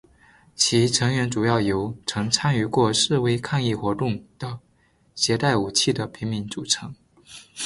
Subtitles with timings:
[0.55, 4.59] 其成员主要由曾参与过示威抗议活动的
[5.13, 6.95] 携带武器的平民组成。